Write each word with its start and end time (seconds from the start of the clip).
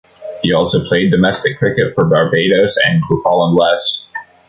He 0.41 0.51
also 0.51 0.83
played 0.83 1.11
domestic 1.11 1.59
cricket 1.59 1.93
for 1.93 2.05
Barbados 2.05 2.75
and 2.83 3.03
Griqualand 3.03 3.55
West. 3.55 4.11